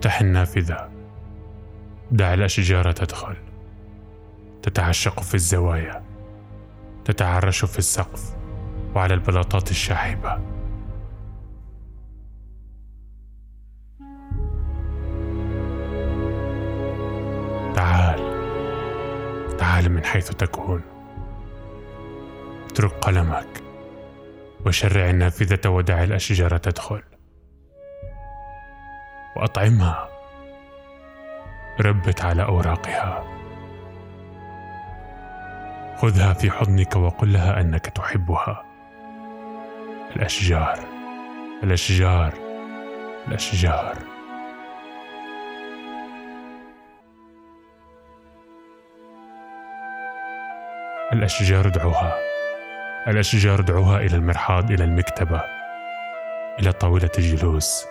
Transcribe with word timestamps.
افتح 0.00 0.20
النافذة. 0.20 0.88
دع 2.10 2.34
الأشجار 2.34 2.92
تدخل. 2.92 3.36
تتعشق 4.62 5.20
في 5.20 5.34
الزوايا. 5.34 6.02
تتعرش 7.04 7.64
في 7.64 7.78
السقف 7.78 8.36
وعلى 8.94 9.14
البلاطات 9.14 9.70
الشاحبة. 9.70 10.38
تعال. 17.74 18.20
تعال 19.58 19.92
من 19.92 20.04
حيث 20.04 20.30
تكون. 20.30 20.82
اترك 22.70 22.92
قلمك. 22.92 23.62
وشرع 24.66 25.10
النافذة 25.10 25.68
ودع 25.68 26.02
الأشجار 26.02 26.56
تدخل. 26.56 27.02
وأطعمها. 29.36 30.08
ربت 31.80 32.24
على 32.24 32.42
أوراقها. 32.42 33.24
خذها 35.96 36.32
في 36.32 36.50
حضنك 36.50 36.96
وقل 36.96 37.32
لها 37.32 37.60
أنك 37.60 37.86
تحبها. 37.86 38.64
الأشجار 40.16 40.78
الأشجار 41.62 42.32
الأشجار. 43.28 43.96
الأشجار 51.12 51.66
ادعوها. 51.66 52.14
الأشجار 53.08 53.60
ادعوها 53.60 54.00
إلى 54.00 54.16
المرحاض 54.16 54.70
إلى 54.70 54.84
المكتبة 54.84 55.42
إلى 56.60 56.72
طاولة 56.72 57.10
الجلوس. 57.18 57.86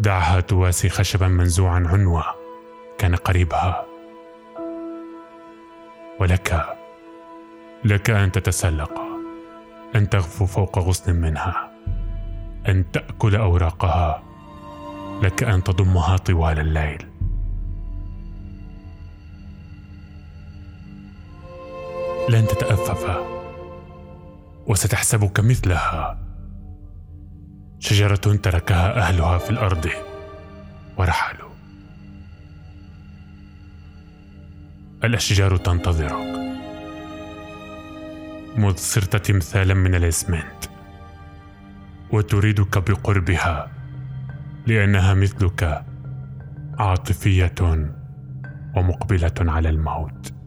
دعها 0.00 0.40
تواسي 0.40 0.88
خشبا 0.88 1.28
منزوعا 1.28 1.84
عنوة 1.86 2.24
كان 2.98 3.14
قريبها. 3.14 3.84
ولك 6.20 6.76
لك 7.84 8.10
أن 8.10 8.32
تتسلق 8.32 8.92
أن 9.94 10.08
تغفو 10.08 10.46
فوق 10.46 10.78
غصن 10.78 11.14
منها 11.14 11.70
أن 12.68 12.90
تأكل 12.92 13.36
أوراقها 13.36 14.22
لك 15.22 15.42
أن 15.42 15.64
تضمها 15.64 16.16
طوال 16.16 16.58
الليل. 16.58 17.06
لن 22.28 22.46
تتأفف 22.46 23.18
وستحسبك 24.66 25.40
مثلها. 25.40 26.27
شجرة 27.80 28.14
تركها 28.14 28.98
أهلها 28.98 29.38
في 29.38 29.50
الأرض 29.50 29.88
ورحلوا. 30.96 31.50
الأشجار 35.04 35.56
تنتظرك. 35.56 36.12
مذ 38.56 38.76
صرت 38.76 39.16
تمثالا 39.16 39.74
من 39.74 39.94
الإسمنت. 39.94 40.64
وتريدك 42.12 42.90
بقربها 42.90 43.70
لأنها 44.66 45.14
مثلك 45.14 45.84
عاطفية 46.78 47.54
ومقبلة 48.76 49.34
على 49.40 49.68
الموت. 49.68 50.37